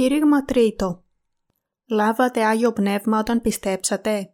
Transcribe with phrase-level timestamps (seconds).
[0.00, 1.04] Κήρυγμα τρίτο.
[1.88, 4.32] Λάβατε Άγιο Πνεύμα όταν πιστέψατε.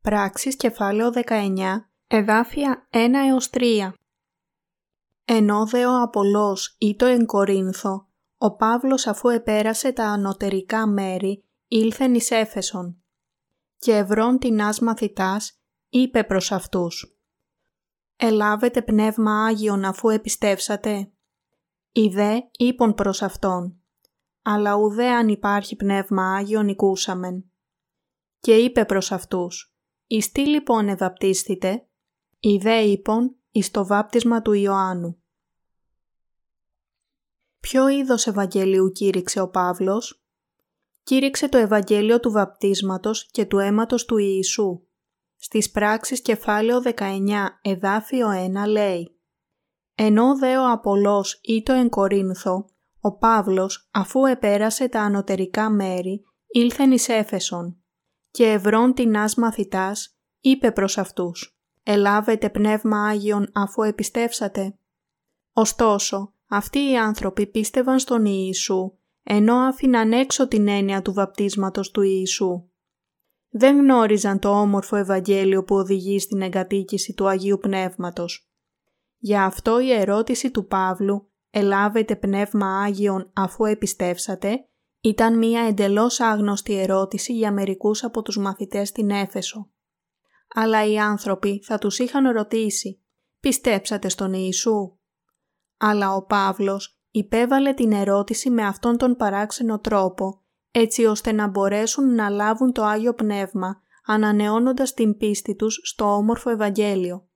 [0.00, 3.92] Πράξεις κεφάλαιο 19, εδάφια 1 έως 3.
[5.24, 12.14] Ενώ δε ο Απολός ή το Κορίνθο, ο Παύλος αφού επέρασε τα ανωτερικά μέρη, ήλθεν
[12.14, 13.02] εις Έφεσον.
[13.78, 17.16] Και ευρών την μαθητάς, είπε προς αυτούς.
[18.16, 21.10] «Ελάβετε Πνεύμα Άγιον αφού επιστέψατε».
[21.92, 23.81] Οι δε είπον προς Αυτόν
[24.42, 27.44] αλλά ουδέ αν υπάρχει Πνεύμα Άγιο νικούσαμεν.
[28.40, 31.86] Και είπε προς αυτούς, «Εις τι λοιπόν ευαπτίστητε»
[32.38, 35.22] οι δε είπον εις το βάπτισμα του Ιωάννου.
[37.60, 40.22] Ποιο είδος Ευαγγελίου κήρυξε ο Παύλος;
[41.02, 44.86] Κήρυξε το Ευαγγέλιο του βαπτίσματος και του αίματος του Ιησού.
[45.36, 48.28] Στις πράξεις κεφάλαιο 19 εδάφιο
[48.64, 49.20] 1 λέει
[49.94, 52.66] «Ενώ δε ο Απολός ή το Κορίνθο,
[53.04, 57.76] ο Παύλος, αφού επέρασε τα ανωτερικά μέρη, ήλθεν εις Έφεσον
[58.30, 64.78] και ευρών τεινάς μαθητάς, είπε προς αυτούς «Ελάβετε πνεύμα Άγιον αφού επιστεύσατε».
[65.52, 68.92] Ωστόσο, αυτοί οι άνθρωποι πίστευαν στον Ιησού,
[69.22, 72.66] ενώ άφηναν έξω την έννοια του βαπτίσματος του Ιησού.
[73.48, 78.50] Δεν γνώριζαν το όμορφο Ευαγγέλιο που οδηγεί στην εγκατοίκηση του Αγίου Πνεύματος.
[79.18, 84.66] Γι' αυτό η ερώτηση του Παύλου «Ελάβετε πνεύμα Άγιον αφού επιστεύσατε»
[85.00, 89.70] ήταν μία εντελώς άγνωστη ερώτηση για μερικούς από τους μαθητές στην Έφεσο.
[90.54, 93.02] Αλλά οι άνθρωποι θα τους είχαν ρωτήσει
[93.40, 94.96] «Πιστέψατε στον Ιησού»
[95.84, 102.14] αλλά ο Παύλος υπέβαλε την ερώτηση με αυτόν τον παράξενο τρόπο, έτσι ώστε να μπορέσουν
[102.14, 107.28] να λάβουν το Άγιο Πνεύμα, ανανεώνοντας την πίστη τους στο όμορφο Ευαγγέλιο.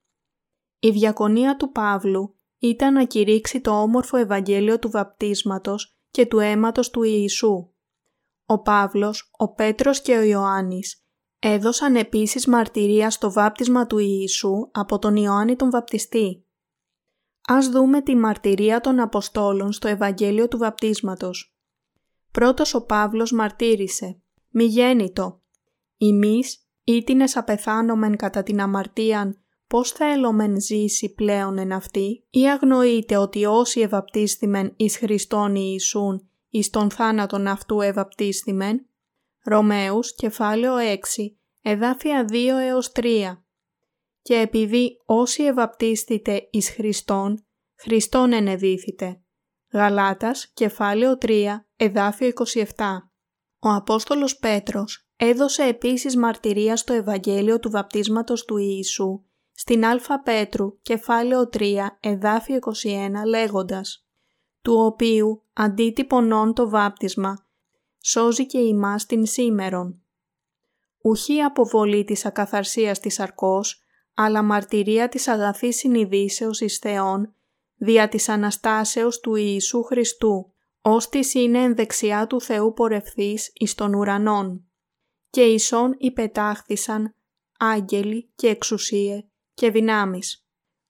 [0.78, 6.90] Η διακονία του Παύλου ήταν να κηρύξει το όμορφο Ευαγγέλιο του βαπτίσματος και του αίματος
[6.90, 7.70] του Ιησού.
[8.46, 11.04] Ο Παύλος, ο Πέτρος και ο Ιωάννης
[11.38, 16.44] έδωσαν επίσης μαρτυρία στο βάπτισμα του Ιησού από τον Ιωάννη τον Βαπτιστή.
[17.48, 21.56] Ας δούμε τη μαρτυρία των Αποστόλων στο Ευαγγέλιο του Βαπτίσματος.
[22.30, 25.42] Πρώτος ο Παύλος μαρτύρησε «Μη γέννητο,
[25.96, 33.16] ημείς ήτινες απεθάνομεν κατά την αμαρτίαν πώς θα έλομεν ζήσει πλέον εν αυτή ή αγνοείται
[33.16, 38.86] ότι όσοι ευαπτίστημεν εις Χριστόν Ιησούν εις τον θάνατον αυτού ευαπτίστημεν;
[39.44, 40.96] Ρωμαίους κεφάλαιο 6
[41.62, 43.36] εδάφια 2 έως 3
[44.22, 49.20] και επειδή όσοι ευαπτίστητε εις Χριστόν, Χριστόν ενεδίθητε.
[49.72, 52.64] Γαλάτας, κεφάλαιο 3, εδάφιο 27.
[53.58, 59.25] Ο Απόστολος Πέτρος έδωσε επίσης μαρτυρία στο Ευαγγέλιο του βαπτίσματος του Ιησού
[59.58, 64.06] στην Α Πέτρου, κεφάλαιο 3, εδάφιο 21, λέγοντας
[64.62, 67.46] «Του οποίου αντίτυπωνών το βάπτισμα,
[68.00, 70.00] σώζει και ημάς την σήμερον».
[71.02, 73.82] Ουχή αποβολή της ακαθαρσίας της αρκός,
[74.14, 77.34] αλλά μαρτυρία της αγαθής συνειδήσεως εις Θεόν,
[77.76, 84.64] δια της Αναστάσεως του Ιησού Χριστού, ώστις είναι ενδεξιά του Θεού πορευθείς εις των ουρανών.
[85.30, 87.14] Και ισόν υπετάχθησαν
[87.58, 89.24] άγγελοι και εξουσίε
[89.56, 90.46] και δυνάμεις.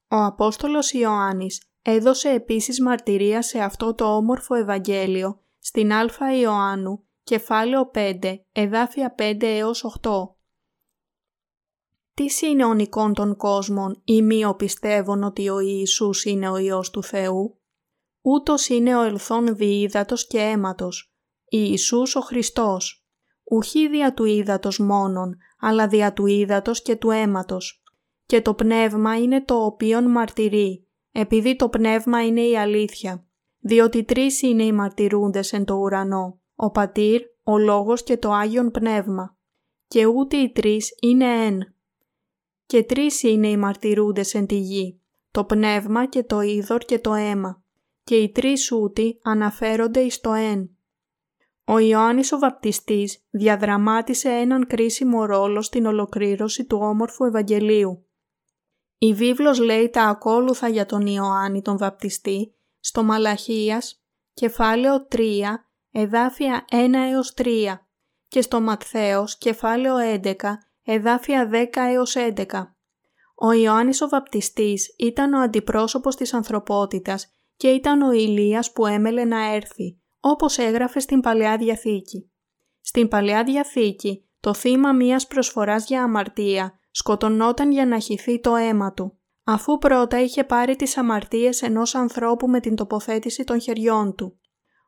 [0.09, 7.91] Ο Απόστολος Ιωάννης έδωσε επίσης μαρτυρία σε αυτό το όμορφο Ευαγγέλιο στην Α Ιωάννου, κεφάλαιο
[7.95, 10.11] 5, εδάφια 5 έως 8.
[12.15, 16.91] Τι είναι ο νικών των κόσμων ή μη πιστεύουν ότι ο Ιησούς είναι ο Υιός
[16.91, 17.61] του Θεού;
[18.21, 21.15] Ούτως είναι ο ελθόν διείδατος και αίματος,
[21.49, 23.07] Ιησούς ο Χριστός.
[23.45, 27.81] Ουχή δια του ύδατος μόνον, αλλά δια του ύδατος και του αίματος
[28.27, 33.27] και το πνεύμα είναι το οποίον μαρτυρεί, επειδή το πνεύμα είναι η αλήθεια.
[33.59, 38.71] Διότι τρεις είναι οι μαρτυρούντες εν το ουρανό, ο Πατήρ, ο Λόγος και το Άγιον
[38.71, 39.37] Πνεύμα.
[39.87, 41.75] Και ούτε οι τρεις είναι εν.
[42.67, 47.15] Και τρεις είναι οι μαρτυρούντες εν τη γη, το πνεύμα και το είδωρ και το
[47.15, 47.63] αίμα.
[48.05, 50.71] Και οι τρεις ούτοι αναφέρονται εις το εν.
[51.65, 58.06] Ο Ιωάννης ο Βαπτιστής διαδραμάτισε έναν κρίσιμο ρόλο στην ολοκλήρωση του όμορφου Ευαγγελίου.
[58.99, 64.05] Η βίβλος λέει τα ακόλουθα για τον Ιωάννη τον βαπτιστή στο Μαλαχίας,
[64.35, 65.21] κεφάλαιο 3,
[65.91, 67.89] εδάφια 1 έως 3
[68.29, 70.33] και στο Ματθαίος, κεφάλαιο 11,
[70.85, 72.77] εδάφια 10 έως 11.
[73.35, 79.25] Ο Ιωάννης ο βαπτιστής ήταν ο αντιπρόσωπος της ανθρωπότητας και ήταν ο Ηλίας που έμελε
[79.25, 82.31] να έρθει, όπως έγραφε στην Παλαιά Διαθήκη.
[82.81, 88.93] Στην Παλαιά Διαθήκη, το θύμα μίας προσφοράς για αμαρτία σκοτωνόταν για να χυθεί το αίμα
[88.93, 94.39] του, αφού πρώτα είχε πάρει τις αμαρτίες ενός ανθρώπου με την τοποθέτηση των χεριών του.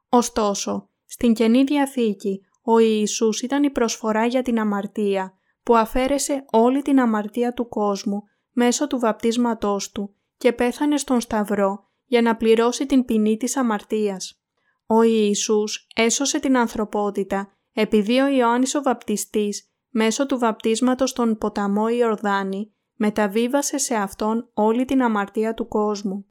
[0.08, 6.82] Ωστόσο, Στην Καινή Διαθήκη, ο Ιησούς ήταν η προσφορά για την αμαρτία, που αφαίρεσε όλη
[6.82, 8.22] την αμαρτία του κόσμου
[8.52, 14.42] μέσω του βαπτίσματός του και πέθανε στον Σταυρό για να πληρώσει την ποινή της αμαρτίας.
[14.86, 21.88] Ο Ιησούς έσωσε την ανθρωπότητα επειδή ο Ιωάννης ο Βαπτιστής μέσω του βαπτίσματος στον ποταμό
[21.88, 26.26] Ιορδάνη μεταβίβασε σε Αυτόν όλη την αμαρτία του κόσμου.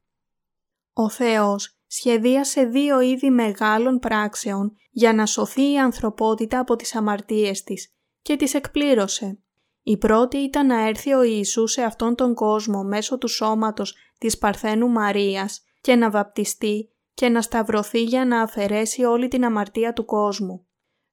[0.92, 7.62] Ο Θεός σχεδίασε δύο είδη μεγάλων πράξεων για να σωθεί η ανθρωπότητα από τις αμαρτίες
[7.62, 9.38] της και τις εκπλήρωσε.
[9.82, 14.38] Η πρώτη ήταν να έρθει ο Ιησούς σε αυτόν τον κόσμο μέσω του σώματος της
[14.38, 20.04] Παρθένου Μαρίας και να βαπτιστεί και να σταυρωθεί για να αφαιρέσει όλη την αμαρτία του
[20.04, 20.66] κόσμου.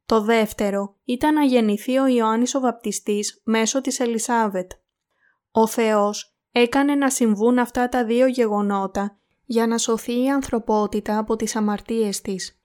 [0.05, 4.71] Το δεύτερο ήταν να γεννηθεί ο Ιωάννης ο Βαπτιστής μέσω της Ελισάβετ.
[5.51, 11.35] Ο Θεός έκανε να συμβούν αυτά τα δύο γεγονότα για να σωθεί η ανθρωπότητα από
[11.35, 12.59] τις αμαρτίες της.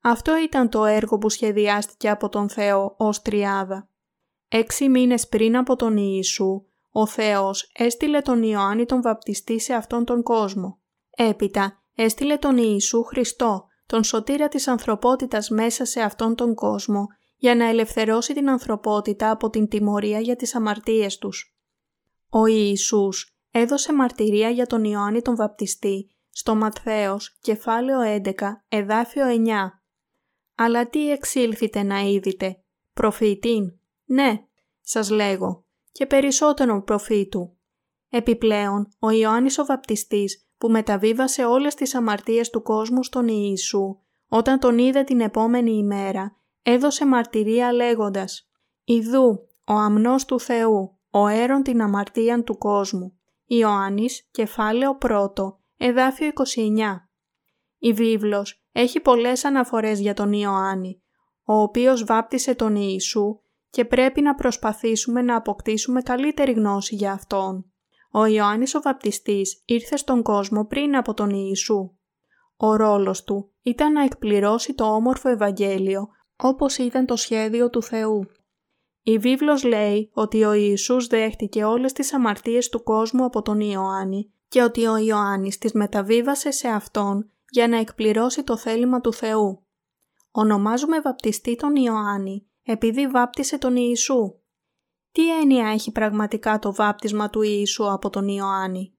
[0.00, 3.88] Αυτό ήταν το έργο που σχεδιάστηκε από τον Θεό ως τριάδα.
[4.48, 10.04] Έξι μήνες πριν από τον Ιησού, ο Θεός έστειλε τον Ιωάννη τον βαπτιστή σε αυτόν
[10.04, 10.78] τον κόσμο.
[11.10, 17.06] Έπειτα έστειλε τον Ιησού Χριστό, τον σωτήρα της ανθρωπότητας μέσα σε αυτόν τον κόσμο
[17.36, 21.56] για να ελευθερώσει την ανθρωπότητα από την τιμωρία για τις αμαρτίες τους.
[22.28, 28.32] Ο Ιησούς έδωσε μαρτυρία για τον Ιωάννη τον Βαπτιστή στο Ματθαίος, κεφάλαιο 11,
[28.68, 29.82] εδάφιο 9.
[30.54, 32.62] Αλλά τι εξήλθετε να είδετε,
[32.92, 34.44] προφήτην, ναι,
[34.80, 37.56] σας λέγω, και περισσότερον προφήτου.
[38.08, 43.98] Επιπλέον, ο Ιωάννης ο Βαπτιστής που μεταβίβασε όλες τις αμαρτίες του κόσμου στον Ιησού,
[44.28, 48.48] όταν τον είδε την επόμενη ημέρα, έδωσε μαρτυρία λέγοντας
[48.84, 53.18] «Ιδού, ο αμνός του Θεού, ο έρον την αμαρτίαν του κόσμου».
[53.46, 55.08] Ιωάννης, κεφάλαιο 1,
[55.76, 57.08] εδάφιο 29.
[57.78, 61.02] Η βίβλος έχει πολλές αναφορές για τον Ιωάννη,
[61.44, 67.70] ο οποίος βάπτισε τον Ιησού και πρέπει να προσπαθήσουμε να αποκτήσουμε καλύτερη γνώση για Αυτόν.
[68.18, 71.90] Ο Ιωάννης ο Βαπτιστής ήρθε στον κόσμο πριν από τον Ιησού.
[72.56, 78.26] Ο ρόλος του ήταν να εκπληρώσει το όμορφο Ευαγγέλιο όπως ήταν το σχέδιο του Θεού.
[79.02, 84.32] Η βίβλος λέει ότι ο Ιησούς δέχτηκε όλες τις αμαρτίες του κόσμου από τον Ιωάννη
[84.48, 89.64] και ότι ο Ιωάννης τις μεταβίβασε σε Αυτόν για να εκπληρώσει το θέλημα του Θεού.
[90.30, 94.38] Ονομάζουμε βαπτιστή τον Ιωάννη επειδή βάπτισε τον Ιησού.
[95.16, 98.94] Τι έννοια έχει πραγματικά το βάπτισμα του Ιησού από τον Ιωάννη;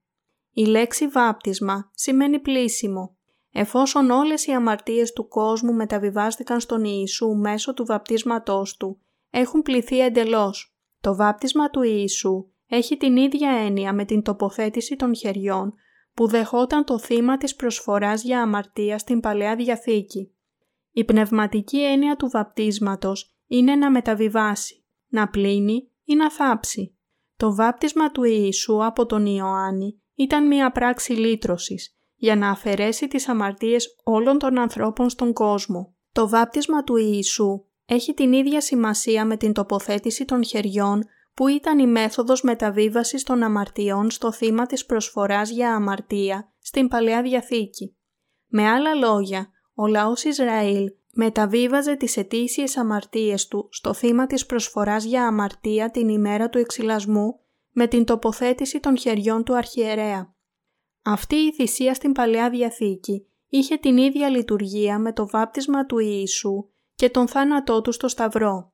[0.51, 3.17] Η λέξη βάπτισμα σημαίνει πλήσιμο.
[3.51, 9.99] Εφόσον όλες οι αμαρτίες του κόσμου μεταβιβάστηκαν στον Ιησού μέσω του βαπτίσματός του, έχουν πληθεί
[9.99, 10.77] εντελώς.
[11.01, 15.73] Το βάπτισμα του Ιησού έχει την ίδια έννοια με την τοποθέτηση των χεριών
[16.13, 20.35] που δεχόταν το θύμα της προσφοράς για αμαρτία στην Παλαιά Διαθήκη.
[20.91, 26.97] Η πνευματική έννοια του βαπτίσματος είναι να μεταβιβάσει, να πλύνει ή να θάψει.
[27.37, 33.27] Το βάπτισμα του Ιησού από τον Ιωάννη ήταν μια πράξη λύτρωσης για να αφαιρέσει τις
[33.27, 35.95] αμαρτίες όλων των ανθρώπων στον κόσμο.
[36.11, 41.79] Το βάπτισμα του Ιησού έχει την ίδια σημασία με την τοποθέτηση των χεριών που ήταν
[41.79, 47.97] η μέθοδος μεταβίβασης των αμαρτιών στο θύμα της προσφοράς για αμαρτία στην Παλαιά Διαθήκη.
[48.47, 50.85] Με άλλα λόγια, ο λαός Ισραήλ
[51.17, 57.39] μεταβίβαζε τις ετήσιες αμαρτίες του στο θύμα της προσφοράς για αμαρτία την ημέρα του εξυλασμού
[57.71, 60.35] με την τοποθέτηση των χεριών του αρχιερέα.
[61.03, 66.69] Αυτή η θυσία στην Παλαιά Διαθήκη είχε την ίδια λειτουργία με το βάπτισμα του Ιησού
[66.95, 68.73] και τον θάνατό του στο Σταυρό.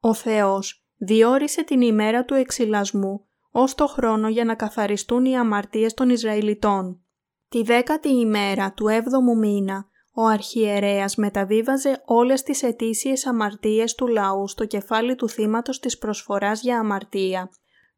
[0.00, 5.94] Ο Θεός διόρισε την ημέρα του εξυλασμού ως το χρόνο για να καθαριστούν οι αμαρτίες
[5.94, 7.02] των Ισραηλιτών.
[7.48, 9.87] Τη δέκατη ημέρα του έβδομου μήνα
[10.20, 16.62] ο αρχιερέας μεταβίβαζε όλες τις ετήσιες αμαρτίες του λαού στο κεφάλι του θύματος της προσφοράς
[16.62, 17.50] για αμαρτία,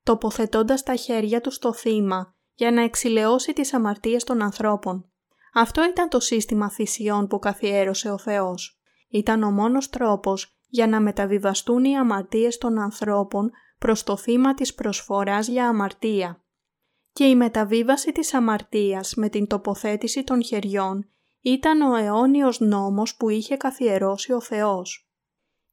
[0.03, 5.11] τοποθετώντας τα χέρια του στο θύμα για να εξηλαιώσει τις αμαρτίες των ανθρώπων.
[5.55, 8.81] Αυτό ήταν το σύστημα θυσιών που καθιέρωσε ο Θεός.
[9.09, 14.75] Ήταν ο μόνος τρόπος για να μεταβιβαστούν οι αμαρτίες των ανθρώπων προς το θύμα της
[14.75, 16.45] προσφοράς για αμαρτία.
[17.13, 21.11] Και η μεταβίβαση της αμαρτίας με την τοποθέτηση των χεριών
[21.41, 25.11] ήταν ο αιώνιος νόμος που είχε καθιερώσει ο Θεός.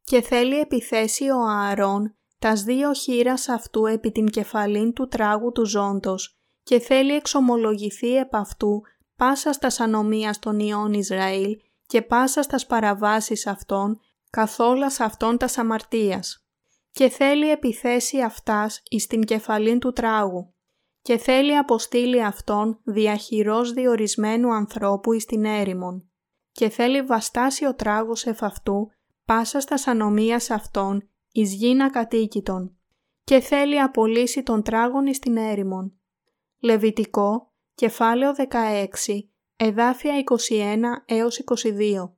[0.04, 5.66] Και θέλει επιθέσει ο Ααρών τας δύο χείρας αυτού επί την κεφαλήν του τράγου του
[5.66, 8.82] ζώντος και θέλει εξομολογηθεί επ' αυτού
[9.16, 11.58] πάσα στα ανομίας των ιών Ισραήλ
[11.88, 16.48] και πάσα στα παραβάσεις αυτών καθόλας αυτών τας αμαρτίας.
[16.92, 20.54] Και θέλει επιθέσει αυτάς εις την κεφαλήν του τράγου
[21.08, 26.10] και θέλει αποστείλει αυτόν διαχειρός διορισμένου ανθρώπου εις την έρημον.
[26.52, 28.92] και θέλει βαστάσιο τράγος εφ' αυτού
[29.26, 32.78] πάσα στα ανομίας αυτών εις γίνα κατοίκητον
[33.24, 36.00] και θέλει απολύσει τον τράγον εις την έρημον.
[36.60, 42.14] Λεβιτικό, κεφάλαιο 16, εδάφια 21 έως 22.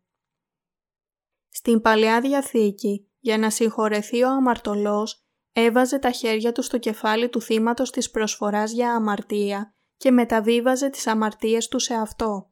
[1.50, 5.24] Στην Παλαιά Διαθήκη, για να συγχωρεθεί ο αμαρτωλός,
[5.60, 11.08] έβαζε τα χέρια του στο κεφάλι του θύματος της προσφοράς για αμαρτία και μεταβίβαζε τις
[11.08, 12.50] αμαρτίες του σε αυτό.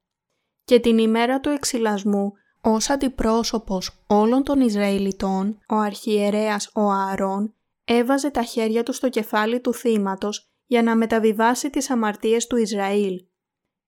[0.63, 7.53] Και την ημέρα του εξυλασμού, ως αντιπρόσωπος όλων των Ισραηλιτών, ο αρχιερέας ο Ααρών
[7.85, 13.25] έβαζε τα χέρια του στο κεφάλι του θύματος για να μεταβιβάσει τις αμαρτίες του Ισραήλ.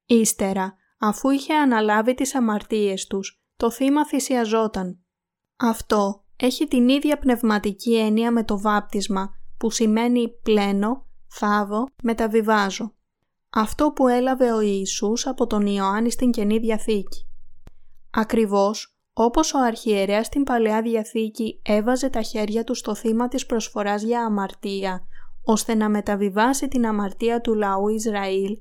[0.06, 5.00] Ύστερα, αφού είχε αναλάβει τις αμαρτίες τους, το θύμα θυσιαζόταν.
[5.58, 12.94] Αυτό έχει την ίδια πνευματική έννοια με το βάπτισμα που σημαίνει πλένω, θάβω, μεταβιβάζω.
[13.50, 17.28] Αυτό που έλαβε ο Ιησούς από τον Ιωάννη στην Καινή Διαθήκη.
[18.10, 24.02] Ακριβώς όπως ο αρχιερέας στην Παλαιά Διαθήκη έβαζε τα χέρια του στο θύμα της προσφοράς
[24.02, 25.08] για αμαρτία,
[25.44, 28.58] ώστε να μεταβιβάσει την αμαρτία του λαού Ισραήλ,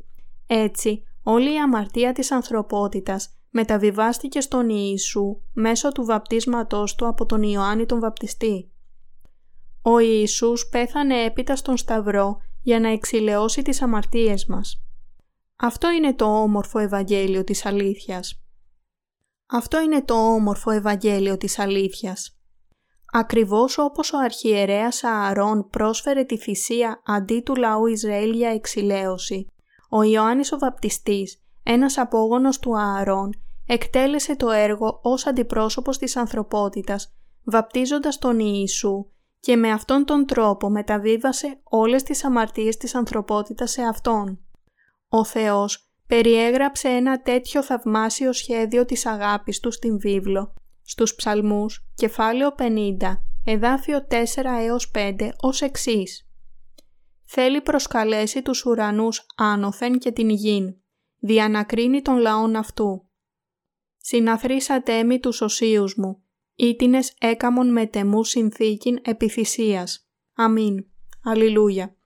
[0.46, 7.42] έτσι όλη η αμαρτία της ανθρωπότητας μεταβιβάστηκε στον Ιησού μέσω του βαπτίσματός του από τον
[7.42, 8.72] Ιωάννη τον Βαπτιστή.
[9.82, 14.82] Ο Ιησούς πέθανε έπειτα στον Σταυρό για να εξηλαιώσει τις αμαρτίες μας.
[15.56, 18.42] Αυτό είναι το όμορφο Ευαγγέλιο της αλήθειας.
[19.46, 22.38] Αυτό είναι το όμορφο Ευαγγέλιο της αλήθειας.
[23.12, 29.46] Ακριβώς όπως ο αρχιερέας Ααρών πρόσφερε τη θυσία αντί του λαού Ισραήλ για εξηλαίωση,
[29.90, 33.30] ο Ιωάννης ο Βαπτιστής, ένας απόγονος του Ααρών,
[33.66, 39.06] εκτέλεσε το έργο ως αντιπρόσωπος της ανθρωπότητας, βαπτίζοντας τον Ιησού
[39.40, 44.38] και με αυτόν τον τρόπο μεταβίβασε όλες τις αμαρτίες της ανθρωπότητας σε Αυτόν.
[45.08, 52.54] Ο Θεός περιέγραψε ένα τέτοιο θαυμάσιο σχέδιο της αγάπης του στην βίβλο, στους ψαλμούς, κεφάλαιο
[52.58, 56.28] 50, εδάφιο 4 έως 5 ως εξής.
[57.24, 60.76] Θέλει προσκαλέσει τους ουρανούς άνωθεν και την γην,
[61.18, 63.08] διανακρίνει τον λαόν αυτού.
[63.96, 66.22] Συναθρήσατε έμι τους οσίους μου,
[66.54, 70.08] ήτινες έκαμον με τεμού συνθήκην επιθυσίας.
[70.34, 70.86] Αμήν.
[71.24, 71.96] Αλληλούια.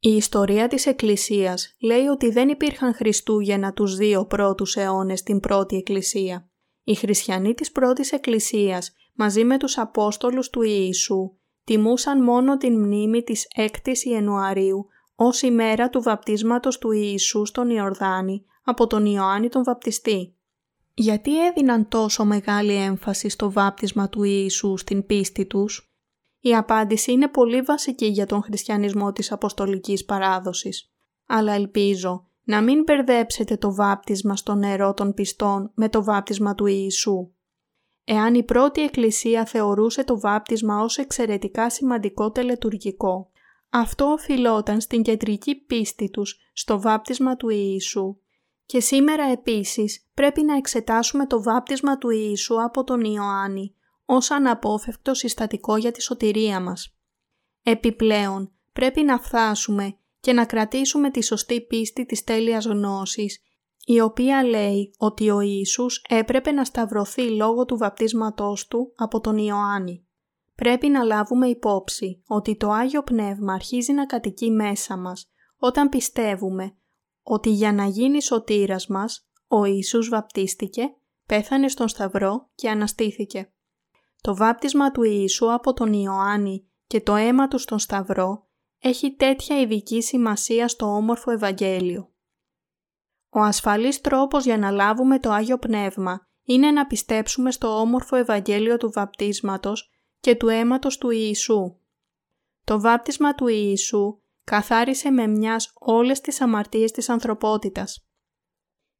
[0.00, 5.76] Η ιστορία της Εκκλησίας λέει ότι δεν υπήρχαν Χριστούγεννα τους δύο πρώτους αιώνες στην πρώτη
[5.76, 6.50] Εκκλησία.
[6.84, 13.22] Οι χριστιανοί της πρώτης Εκκλησίας μαζί με τους Απόστολους του Ιησού τιμούσαν μόνο την μνήμη
[13.22, 14.86] της 6ης Ιανουαρίου
[15.20, 20.36] ως ημέρα του βαπτίσματος του Ιησού στον Ιορδάνη από τον Ιωάννη τον Βαπτιστή.
[20.94, 25.92] Γιατί έδιναν τόσο μεγάλη έμφαση στο βάπτισμα του Ιησού στην πίστη τους;
[26.40, 30.92] Η απάντηση είναι πολύ βασική για τον χριστιανισμό της Αποστολικής Παράδοσης.
[31.26, 36.66] Αλλά ελπίζω να μην μπερδέψετε το βάπτισμα στο νερό των πιστών με το βάπτισμα του
[36.66, 37.30] Ιησού.
[38.04, 43.30] Εάν η πρώτη εκκλησία θεωρούσε το βάπτισμα ως εξαιρετικά σημαντικό τελετουργικό,
[43.70, 48.16] αυτό οφειλόταν στην κεντρική πίστη τους στο βάπτισμα του Ιησού.
[48.66, 55.14] Και σήμερα επίσης πρέπει να εξετάσουμε το βάπτισμα του Ιησού από τον Ιωάννη ως αναπόφευκτο
[55.14, 56.96] συστατικό για τη σωτηρία μας.
[57.62, 63.42] Επιπλέον, πρέπει να φτάσουμε και να κρατήσουμε τη σωστή πίστη της τέλειας γνώσης,
[63.84, 69.36] η οποία λέει ότι ο Ιησούς έπρεπε να σταυρωθεί λόγω του βαπτίσματός του από τον
[69.36, 70.07] Ιωάννη.
[70.62, 76.76] Πρέπει να λάβουμε υπόψη ότι το Άγιο Πνεύμα αρχίζει να κατοικεί μέσα μας όταν πιστεύουμε
[77.22, 80.82] ότι για να γίνει σωτήρας μας, ο Ιησούς βαπτίστηκε,
[81.26, 83.52] πέθανε στον Σταυρό και αναστήθηκε.
[84.20, 88.46] Το βάπτισμα του Ιησού από τον Ιωάννη και το αίμα του στον Σταυρό
[88.78, 92.12] έχει τέτοια ειδική σημασία στο όμορφο Ευαγγέλιο.
[93.28, 98.76] Ο ασφαλής τρόπος για να λάβουμε το Άγιο Πνεύμα είναι να πιστέψουμε στο όμορφο Ευαγγέλιο
[98.76, 101.76] του βαπτίσματος και του αίματος του Ιησού.
[102.64, 108.06] Το βάπτισμα του Ιησού καθάρισε με μιας όλες τις αμαρτίες της ανθρωπότητας.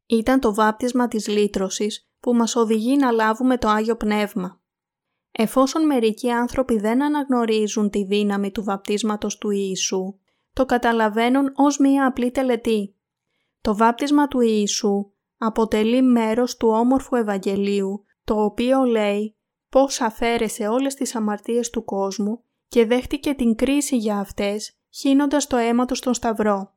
[0.07, 4.61] Ήταν το βάπτισμα της λύτρωσης που μας οδηγεί να λάβουμε το Άγιο Πνεύμα.
[5.33, 10.19] Εφόσον μερικοί άνθρωποι δεν αναγνωρίζουν τη δύναμη του βαπτίσματος του Ιησού,
[10.53, 12.97] το καταλαβαίνουν ως μία απλή τελετή.
[13.61, 19.38] Το βάπτισμα του Ιησού αποτελεί μέρος του όμορφου Ευαγγελίου, το οποίο λέει
[19.69, 25.57] πώς αφαίρεσε όλες τις αμαρτίες του κόσμου και δέχτηκε την κρίση για αυτές, χύνοντας το
[25.57, 26.77] αίμα του στον Σταυρό.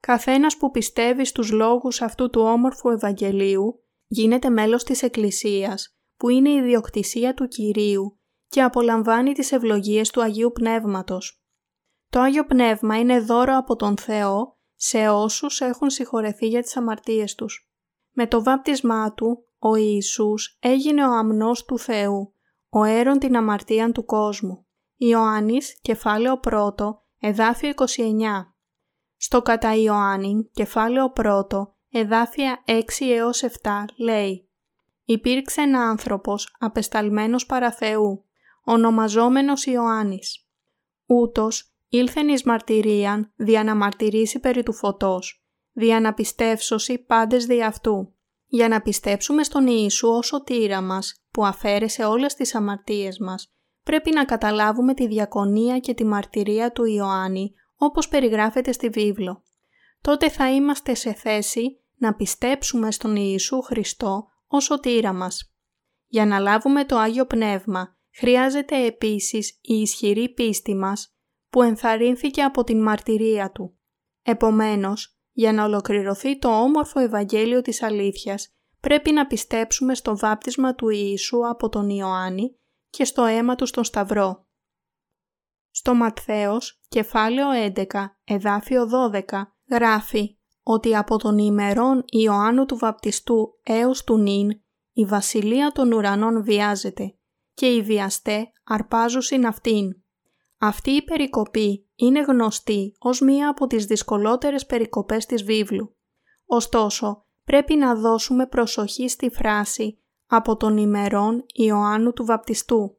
[0.00, 6.50] Καθένας που πιστεύει στους λόγους αυτού του όμορφου Ευαγγελίου γίνεται μέλος της Εκκλησίας που είναι
[6.50, 11.44] η ιδιοκτησία του Κυρίου και απολαμβάνει τις ευλογίες του Αγίου Πνεύματος.
[12.10, 17.34] Το Άγιο Πνεύμα είναι δώρο από τον Θεό σε όσους έχουν συγχωρεθεί για τις αμαρτίες
[17.34, 17.70] τους.
[18.12, 22.34] Με το βάπτισμά Του, ο Ιησούς έγινε ο αμνός του Θεού,
[22.68, 24.66] ο έρον την αμαρτία του κόσμου.
[24.96, 26.74] Ιωάννης, κεφάλαιο 1,
[27.20, 28.54] εδάφιο 29.
[29.16, 31.44] Στο κατά Ιωάννη, κεφάλαιο 1,
[31.90, 33.48] εδάφια 6 έως 7,
[33.96, 34.48] λέει
[35.04, 38.24] «Υπήρξε ένα άνθρωπος απεσταλμένος παρά Θεού,
[38.64, 40.48] ονομαζόμενος Ιωάννης.
[41.06, 47.62] Ούτως ήλθεν εις μαρτυρίαν δια να μαρτυρήσει περί του φωτός, δια να πιστεύσωση πάντες δι'
[47.62, 48.14] αυτού,
[48.52, 53.52] για να πιστέψουμε στον Ιησού ως σωτήρα μας, που αφαίρεσε όλες τις αμαρτίες μας,
[53.82, 59.42] πρέπει να καταλάβουμε τη διακονία και τη μαρτυρία του Ιωάννη, όπως περιγράφεται στη βίβλο.
[60.00, 65.54] Τότε θα είμαστε σε θέση να πιστέψουμε στον Ιησού Χριστό ως σωτήρα μας.
[66.06, 71.14] Για να λάβουμε το Άγιο Πνεύμα, χρειάζεται επίσης η ισχυρή πίστη μας,
[71.50, 73.78] που ενθαρρύνθηκε από την μαρτυρία Του.
[74.22, 80.88] Επομένως, για να ολοκληρωθεί το όμορφο Ευαγγέλιο της αλήθειας, πρέπει να πιστέψουμε στο βάπτισμα του
[80.88, 82.56] Ιησού από τον Ιωάννη
[82.90, 84.46] και στο αίμα του στον Σταυρό.
[85.70, 87.84] Στο Ματθαίος, κεφάλαιο 11,
[88.24, 89.22] εδάφιο 12,
[89.70, 94.50] γράφει ότι από τον ημερών Ιωάννου του Βαπτιστού έως του νυν
[94.92, 97.14] η βασιλεία των ουρανών βιάζεται
[97.54, 99.92] και οι βιαστέ αρπάζουσιν αυτήν.
[100.58, 105.96] Αυτή η περικοπή είναι γνωστή ως μία από τις δυσκολότερες περικοπές της βίβλου.
[106.46, 112.98] Ωστόσο, πρέπει να δώσουμε προσοχή στη φράση «από τον ημερών Ιωάννου του Βαπτιστού».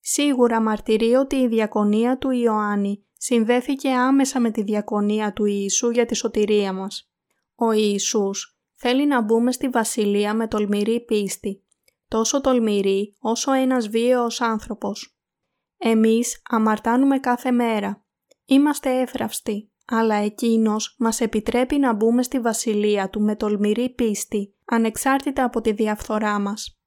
[0.00, 6.06] Σίγουρα μαρτυρεί ότι η διακονία του Ιωάννη συνδέθηκε άμεσα με τη διακονία του Ιησού για
[6.06, 7.10] τη σωτηρία μας.
[7.54, 11.64] Ο Ιησούς θέλει να μπούμε στη Βασιλεία με τολμηρή πίστη,
[12.08, 15.13] τόσο τολμηρή όσο ένας βίαιος άνθρωπος.
[15.86, 18.04] Εμείς αμαρτάνουμε κάθε μέρα.
[18.44, 25.44] Είμαστε έφραυστοι, αλλά Εκείνος μας επιτρέπει να μπούμε στη Βασιλεία Του με τολμηρή πίστη, ανεξάρτητα
[25.44, 26.78] από τη διαφθορά μας.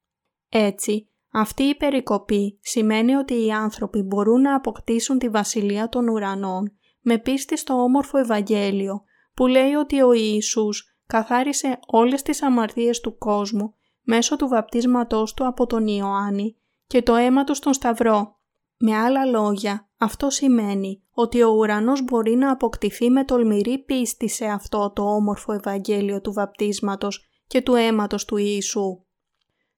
[0.49, 6.77] Έτσι, αυτή η περικοπή σημαίνει ότι οι άνθρωποι μπορούν να αποκτήσουν τη Βασιλεία των Ουρανών
[7.01, 13.17] με πίστη στο όμορφο Ευαγγέλιο που λέει ότι ο Ιησούς καθάρισε όλες τις αμαρτίες του
[13.17, 16.57] κόσμου μέσω του βαπτίσματός του από τον Ιωάννη
[16.87, 18.36] και το αίμα του στον Σταυρό.
[18.77, 24.45] Με άλλα λόγια, αυτό σημαίνει ότι ο ουρανός μπορεί να αποκτηθεί με τολμηρή πίστη σε
[24.45, 29.03] αυτό το όμορφο Ευαγγέλιο του βαπτίσματος και του αίματος του Ιησού.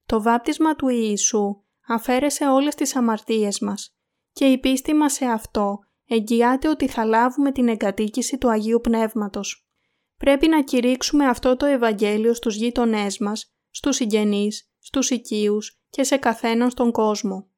[0.06, 3.94] Το βάπτισμα του Ιησού αφαίρεσε όλες τις αμαρτίες μας
[4.32, 9.68] και η πίστη μας σε αυτό εγγυάται ότι θα λάβουμε την εγκατοίκηση του Αγίου Πνεύματος.
[10.16, 16.16] Πρέπει να κηρύξουμε αυτό το Ευαγγέλιο στους γείτονές μας, στους συγγενείς, στους οικείους και σε
[16.16, 17.49] καθέναν στον κόσμο.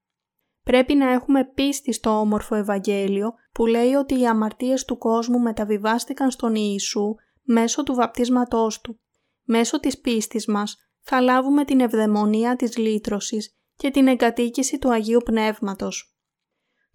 [0.62, 6.30] Πρέπει να έχουμε πίστη στο όμορφο Ευαγγέλιο που λέει ότι οι αμαρτίες του κόσμου μεταβιβάστηκαν
[6.30, 9.00] στον Ιησού μέσω του βαπτίσματός Του.
[9.42, 15.20] Μέσω της πίστης μας θα λάβουμε την ευδαιμονία της λύτρωσης και την εγκατοίκηση του Αγίου
[15.24, 16.16] Πνεύματος.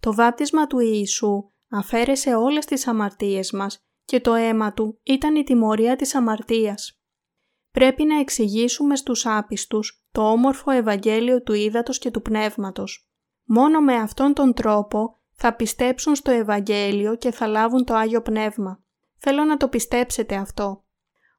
[0.00, 5.42] Το βάπτισμα του Ιησού αφαίρεσε όλες τις αμαρτίες μας και το αίμα Του ήταν η
[5.42, 7.02] τιμωρία της αμαρτίας.
[7.70, 13.07] Πρέπει να εξηγήσουμε στους άπιστους το όμορφο Ευαγγέλιο του Ήδατος και του Πνεύματος.
[13.50, 18.82] Μόνο με αυτόν τον τρόπο θα πιστέψουν στο Ευαγγέλιο και θα λάβουν το Άγιο Πνεύμα.
[19.18, 20.84] Θέλω να το πιστέψετε αυτό.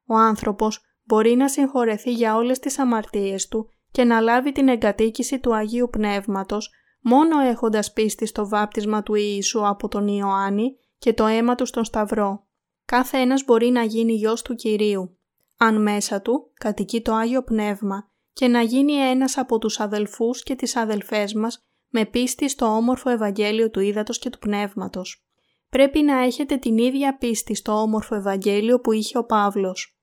[0.05, 5.39] Ο άνθρωπος μπορεί να συγχωρεθεί για όλες τις αμαρτίες του και να λάβει την εγκατοίκηση
[5.39, 11.25] του Αγίου Πνεύματος μόνο έχοντας πίστη στο βάπτισμα του Ιησού από τον Ιωάννη και το
[11.25, 12.47] αίμα του στον Σταυρό.
[12.85, 15.17] Κάθε ένας μπορεί να γίνει γιος του Κυρίου,
[15.57, 20.55] αν μέσα του κατοικεί το Άγιο Πνεύμα και να γίνει ένας από τους αδελφούς και
[20.55, 25.23] τις αδελφές μας με πίστη στο όμορφο Ευαγγέλιο του Ήδατος και του Πνεύματος.
[25.69, 29.97] Πρέπει να έχετε την ίδια πίστη στο όμορφο Ευαγγέλιο που είχε ο Παύλος.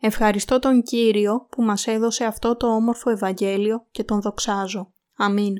[0.00, 4.92] Ευχαριστώ τον Κύριο που μας έδωσε αυτό το όμορφο Ευαγγέλιο και τον δοξάζω.
[5.16, 5.54] Αμήν.